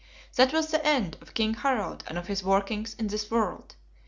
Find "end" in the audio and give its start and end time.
0.83-1.15